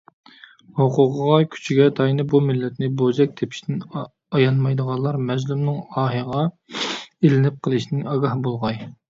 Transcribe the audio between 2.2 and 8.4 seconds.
بۇ مىللەتنى بوزەك تېپىشتىن ئايانمايدىغانلار مەزلۇمنىڭ ئاھىغا ئىلىنىپ قىلىشتىن ئاگاھ